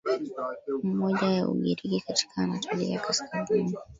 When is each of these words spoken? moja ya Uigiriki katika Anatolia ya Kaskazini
moja 0.83 1.27
ya 1.31 1.47
Uigiriki 1.47 2.01
katika 2.07 2.41
Anatolia 2.41 2.89
ya 2.89 2.99
Kaskazini 2.99 3.75